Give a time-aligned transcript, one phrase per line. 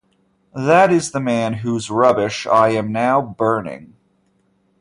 [0.55, 3.93] That is the man whose rubbish I am now burning.